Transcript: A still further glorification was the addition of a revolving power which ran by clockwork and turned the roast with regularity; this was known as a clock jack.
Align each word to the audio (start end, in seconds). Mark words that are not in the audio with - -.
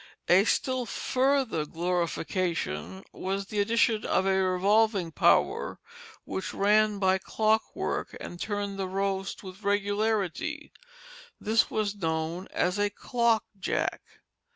A 0.29 0.45
still 0.45 0.87
further 0.87 1.63
glorification 1.63 3.03
was 3.13 3.45
the 3.45 3.59
addition 3.59 4.03
of 4.03 4.25
a 4.25 4.31
revolving 4.35 5.11
power 5.11 5.79
which 6.25 6.55
ran 6.55 6.97
by 6.97 7.19
clockwork 7.19 8.17
and 8.19 8.39
turned 8.39 8.79
the 8.79 8.87
roast 8.87 9.43
with 9.43 9.61
regularity; 9.61 10.71
this 11.39 11.69
was 11.69 11.93
known 11.93 12.47
as 12.49 12.79
a 12.79 12.89
clock 12.89 13.43
jack. 13.59 14.01